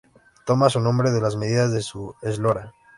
Toma 0.47 0.71
su 0.71 0.79
nombre 0.79 1.11
de 1.11 1.21
las 1.21 1.35
medidas 1.35 1.71
de 1.71 1.83
su 1.83 2.15
eslora. 2.23 2.73